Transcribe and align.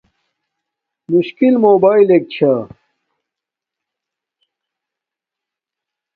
مشکل 1.11 1.53
موباݵلک 1.63 2.23
چھا 2.33 2.53